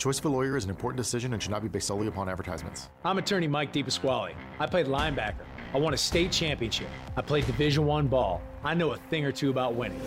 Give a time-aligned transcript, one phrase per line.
[0.00, 2.28] choice of a lawyer is an important decision and should not be based solely upon
[2.28, 2.88] advertisements.
[3.04, 4.34] I'm attorney Mike DePasquale.
[4.58, 5.44] I played linebacker.
[5.74, 6.88] I won a state championship.
[7.16, 8.40] I played Division One ball.
[8.64, 10.00] I know a thing or two about winning.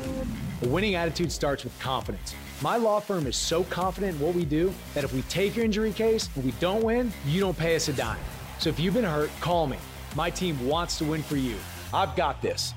[0.64, 2.34] A winning attitude starts with confidence.
[2.62, 5.64] My law firm is so confident in what we do that if we take your
[5.64, 8.20] injury case and we don't win, you don't pay us a dime.
[8.58, 9.78] So if you've been hurt, call me.
[10.16, 11.56] My team wants to win for you.
[11.94, 12.74] I've got this.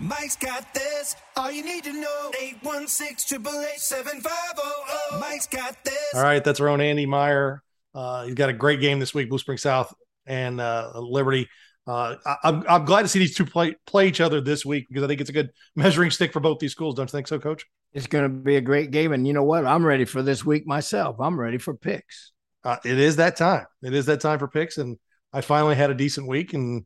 [0.00, 1.16] Mike's got this.
[1.36, 2.30] All you need to know.
[2.40, 6.14] 816 888 Mike's got this.
[6.14, 7.62] All right, that's our own Andy Meyer.
[7.94, 9.92] Uh, he's got a great game this week, Blue Springs South
[10.26, 11.48] and uh, Liberty.
[11.86, 14.86] Uh, I, I'm I'm glad to see these two play play each other this week
[14.88, 16.94] because I think it's a good measuring stick for both these schools.
[16.94, 17.64] Don't you think so, Coach?
[17.92, 19.66] It's going to be a great game, and you know what?
[19.66, 21.16] I'm ready for this week myself.
[21.18, 22.32] I'm ready for picks.
[22.62, 23.64] Uh, it is that time.
[23.82, 24.98] It is that time for picks, and
[25.32, 26.84] I finally had a decent week, and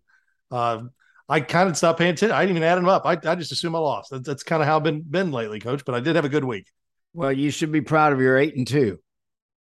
[0.52, 0.82] uh,
[1.28, 2.34] I kind of stopped paying attention.
[2.34, 3.06] I didn't even add them up.
[3.06, 4.10] I, I just assume I lost.
[4.10, 5.84] That's, that's kind of how I've been been lately, Coach.
[5.84, 6.66] But I did have a good week.
[7.14, 8.98] Well, you should be proud of your eight and two.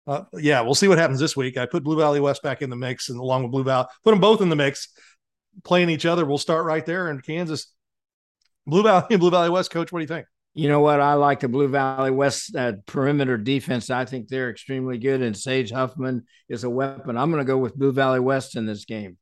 [0.08, 1.58] Uh, yeah, we'll see what happens this week.
[1.58, 4.12] I put Blue Valley West back in the mix, and along with Blue Valley, put
[4.12, 4.90] them both in the mix,
[5.64, 6.26] playing each other.
[6.26, 7.68] We'll start right there in Kansas.
[8.66, 9.92] Blue Valley and Blue Valley West, Coach.
[9.92, 10.26] What do you think?
[10.54, 11.00] You know what?
[11.00, 13.90] I like the Blue Valley West uh, perimeter defense.
[13.90, 17.18] I think they're extremely good, and Sage Huffman is a weapon.
[17.18, 19.18] I'm going to go with Blue Valley West in this game.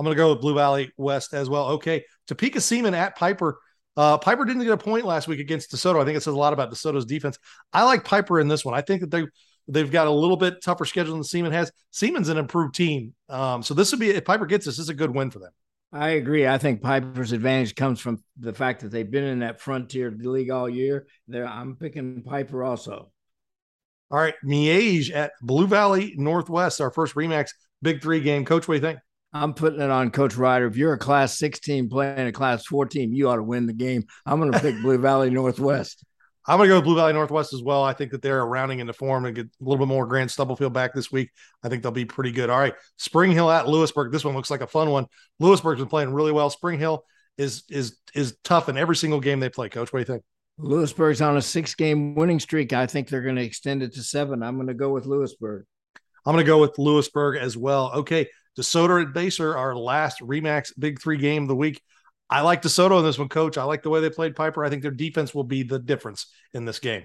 [0.00, 1.72] I'm going to go with Blue Valley West as well.
[1.72, 3.58] Okay, Topeka Seaman at Piper.
[3.98, 6.00] Uh, Piper didn't get a point last week against DeSoto.
[6.00, 7.38] I think it says a lot about DeSoto's defense.
[7.70, 8.74] I like Piper in this one.
[8.74, 9.26] I think that they
[9.68, 11.70] they've got a little bit tougher schedule than Seaman has.
[11.90, 14.88] Seaman's an improved team, um, so this would be if Piper gets this, this is
[14.88, 15.52] a good win for them.
[15.92, 16.46] I agree.
[16.46, 20.50] I think Piper's advantage comes from the fact that they've been in that frontier league
[20.50, 21.08] all year.
[21.28, 23.12] There, I'm picking Piper also.
[24.10, 27.50] All right, Miege at Blue Valley Northwest, our first Remax
[27.82, 28.46] Big Three game.
[28.46, 29.00] Coach, what do you think?
[29.32, 30.66] I'm putting it on Coach Ryder.
[30.66, 33.72] If you're a Class 16 playing a Class 4 team, you ought to win the
[33.72, 34.04] game.
[34.26, 36.04] I'm going to pick Blue Valley Northwest.
[36.46, 37.84] I'm going to go with Blue Valley Northwest as well.
[37.84, 40.72] I think that they're rounding into form and get a little bit more Grant Stubblefield
[40.72, 41.30] back this week.
[41.62, 42.50] I think they'll be pretty good.
[42.50, 44.10] All right, Spring Hill at Louisburg.
[44.10, 45.06] This one looks like a fun one.
[45.38, 46.50] Louisburg's been playing really well.
[46.50, 47.04] Spring Hill
[47.36, 49.68] is is is tough in every single game they play.
[49.68, 50.24] Coach, what do you think?
[50.58, 52.72] Louisburg's on a six game winning streak.
[52.72, 54.42] I think they're going to extend it to seven.
[54.42, 55.66] I'm going to go with Louisburg.
[56.26, 57.92] I'm going to go with Louisburg as well.
[57.94, 58.28] Okay,
[58.60, 61.80] DeSoto at Basehor, our last Remax Big Three game of the week.
[62.28, 63.58] I like DeSoto in this one, Coach.
[63.58, 64.64] I like the way they played Piper.
[64.64, 67.04] I think their defense will be the difference in this game.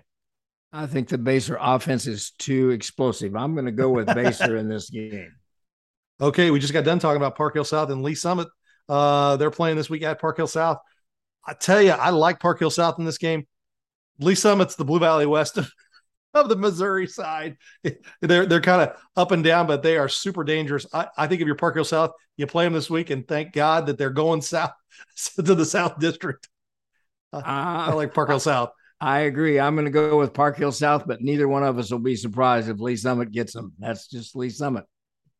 [0.73, 3.35] I think the Basehor offense is too explosive.
[3.35, 5.31] I'm going to go with Basehor in this game.
[6.21, 8.47] Okay, we just got done talking about Park Hill South and Lee's Summit.
[8.87, 10.77] Uh, they're playing this week at Park Hill South.
[11.45, 13.45] I tell you, I like Park Hill South in this game.
[14.21, 15.69] Lee's Summit's the Blue Valley West of,
[16.35, 17.57] of the Missouri side.
[18.21, 20.85] They're they're kind of up and down, but they are super dangerous.
[20.93, 23.53] I, I think if you're Park Hill South, you play them this week, and thank
[23.53, 24.73] God that they're going south
[25.35, 26.47] to the South District.
[27.31, 28.71] Uh, I like Park Hill South.
[28.99, 29.59] I agree.
[29.59, 32.15] I'm going to go with Park Hill South, but neither one of us will be
[32.15, 33.73] surprised if Lee's Summit gets them.
[33.77, 34.85] That's just Lee's Summit.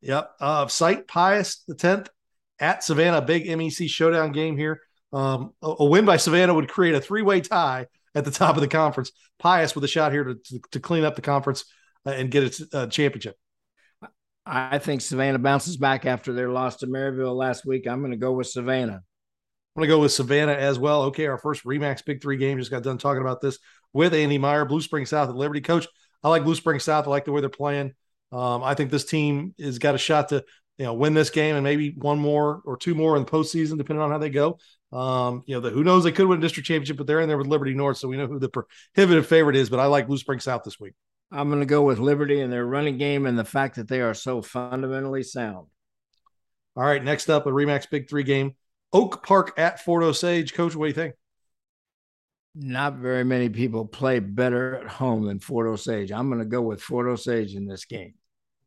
[0.01, 0.31] Yep.
[0.39, 2.07] Uh, Site Pius the 10th
[2.59, 4.81] at Savannah, big MEC showdown game here.
[5.13, 8.55] Um, a, a, win by Savannah would create a three way tie at the top
[8.55, 9.11] of the conference.
[9.37, 11.65] Pius with a shot here to, to, to clean up the conference
[12.05, 13.35] uh, and get its uh, championship.
[14.45, 17.87] I think Savannah bounces back after their loss to Maryville last week.
[17.87, 19.01] I'm going to go with Savannah.
[19.75, 21.03] I'm going to go with Savannah as well.
[21.03, 22.57] Okay, our first Remax Big Three game.
[22.59, 23.57] Just got done talking about this
[23.91, 25.61] with Andy Meyer, Blue Springs South at Liberty.
[25.61, 25.87] Coach,
[26.23, 27.07] I like Blue Springs South.
[27.07, 27.93] I like the way they're playing.
[28.31, 30.45] Um, I think this team has got a shot to
[30.77, 33.77] you know win this game and maybe one more or two more in the postseason,
[33.77, 34.59] depending on how they go.
[34.91, 36.03] Um, you know, the, who knows?
[36.03, 38.17] They could win a district championship, but they're in there with Liberty North, so we
[38.17, 39.69] know who the prohibitive favorite is.
[39.69, 40.93] But I like Blue Springs South this week.
[41.31, 44.01] I'm going to go with Liberty and their running game and the fact that they
[44.01, 45.67] are so fundamentally sound.
[46.75, 48.55] All right, next up a Remax Big Three game.
[48.93, 50.53] Oak Park at Fort Osage.
[50.53, 51.15] Coach, what do you think?
[52.53, 56.11] Not very many people play better at home than Fort Osage.
[56.11, 58.13] I'm going to go with Fort Osage in this game.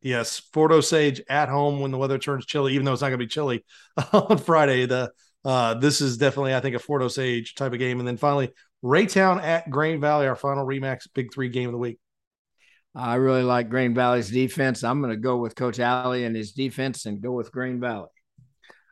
[0.02, 3.18] Yes, Fort Osage at home when the weather turns chilly, even though it's not going
[3.18, 3.64] to be chilly
[4.12, 4.86] on Friday.
[4.86, 5.10] The
[5.48, 8.00] uh, this is definitely, I think, a Fort Osage type of game.
[8.00, 8.52] And then finally,
[8.84, 11.98] Raytown at Grain Valley, our final Remax Big Three game of the week.
[12.94, 14.84] I really like Grain Valley's defense.
[14.84, 18.08] I'm going to go with Coach Alley and his defense and go with Grain Valley.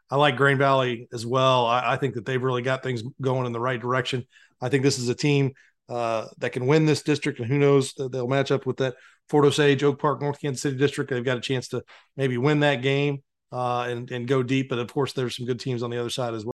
[0.09, 1.67] I like Grain Valley as well.
[1.67, 4.25] I, I, think that they've really got things going in the right direction.
[4.59, 5.53] I think this is a team
[5.91, 8.95] uh, that can win this district, and who knows they'll match up with that
[9.29, 11.11] Fort Osage, Oak Park, North Kansas City district.
[11.11, 11.83] They've got a chance to
[12.17, 13.23] maybe win that game
[13.53, 14.69] uh, and and go deep.
[14.69, 16.56] But of course, there's some good teams on the other side as well.